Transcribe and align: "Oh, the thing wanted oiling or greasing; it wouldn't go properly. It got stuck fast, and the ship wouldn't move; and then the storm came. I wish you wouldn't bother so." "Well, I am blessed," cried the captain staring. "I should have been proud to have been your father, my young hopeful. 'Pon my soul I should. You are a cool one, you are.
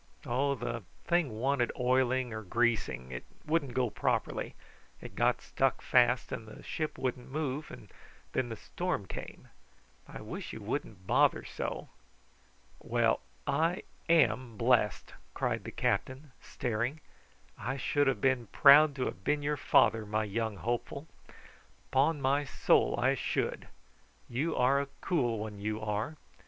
"Oh, 0.25 0.55
the 0.55 0.81
thing 1.05 1.29
wanted 1.39 1.71
oiling 1.79 2.33
or 2.33 2.41
greasing; 2.41 3.11
it 3.11 3.23
wouldn't 3.45 3.75
go 3.75 3.91
properly. 3.91 4.55
It 4.99 5.13
got 5.13 5.43
stuck 5.43 5.79
fast, 5.79 6.31
and 6.31 6.47
the 6.47 6.63
ship 6.63 6.97
wouldn't 6.97 7.29
move; 7.29 7.69
and 7.69 7.87
then 8.33 8.49
the 8.49 8.55
storm 8.55 9.05
came. 9.05 9.49
I 10.07 10.19
wish 10.21 10.53
you 10.53 10.59
wouldn't 10.63 11.05
bother 11.05 11.45
so." 11.45 11.89
"Well, 12.79 13.19
I 13.45 13.83
am 14.09 14.57
blessed," 14.57 15.13
cried 15.35 15.65
the 15.65 15.71
captain 15.71 16.31
staring. 16.41 16.99
"I 17.55 17.77
should 17.77 18.07
have 18.07 18.21
been 18.21 18.47
proud 18.47 18.95
to 18.95 19.05
have 19.05 19.23
been 19.23 19.43
your 19.43 19.55
father, 19.55 20.03
my 20.07 20.23
young 20.23 20.55
hopeful. 20.55 21.05
'Pon 21.91 22.19
my 22.19 22.43
soul 22.43 22.99
I 22.99 23.13
should. 23.13 23.67
You 24.27 24.55
are 24.55 24.81
a 24.81 24.87
cool 25.01 25.37
one, 25.37 25.59
you 25.59 25.79
are. 25.79 26.17